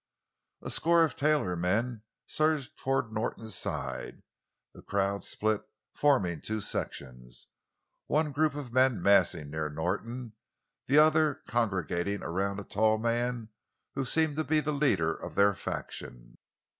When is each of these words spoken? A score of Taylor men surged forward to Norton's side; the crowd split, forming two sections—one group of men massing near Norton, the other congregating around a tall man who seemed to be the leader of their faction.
A 0.63 0.71
score 0.71 1.03
of 1.03 1.15
Taylor 1.15 1.55
men 1.55 2.01
surged 2.25 2.79
forward 2.79 3.09
to 3.09 3.13
Norton's 3.13 3.53
side; 3.55 4.23
the 4.73 4.81
crowd 4.81 5.23
split, 5.23 5.61
forming 5.93 6.41
two 6.41 6.59
sections—one 6.59 8.31
group 8.31 8.55
of 8.55 8.73
men 8.73 8.99
massing 8.99 9.51
near 9.51 9.69
Norton, 9.69 10.33
the 10.87 10.97
other 10.97 11.43
congregating 11.45 12.23
around 12.23 12.59
a 12.59 12.63
tall 12.63 12.97
man 12.97 13.49
who 13.93 14.03
seemed 14.03 14.37
to 14.37 14.43
be 14.43 14.59
the 14.59 14.73
leader 14.73 15.13
of 15.13 15.35
their 15.35 15.53
faction. 15.53 16.39